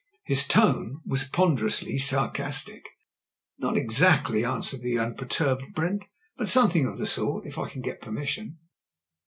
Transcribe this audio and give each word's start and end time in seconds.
His 0.25 0.47
tone 0.47 0.99
was 1.05 1.25
ponderously 1.25 1.99
sarcastic. 1.99 2.89
"Not 3.59 3.77
exactly," 3.77 4.43
answered 4.43 4.81
the 4.81 4.97
unperturbed 4.97 5.75
Brent, 5.75 6.05
*T)ut 6.39 6.49
something 6.49 6.87
of 6.87 6.97
the 6.97 7.05
sort— 7.05 7.45
^if 7.45 7.63
I 7.63 7.69
can 7.69 7.83
get 7.83 8.01
permission." 8.01 8.57